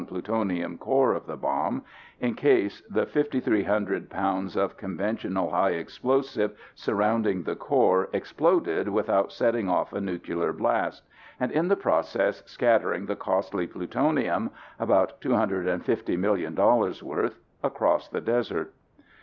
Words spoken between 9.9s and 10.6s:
a nuclear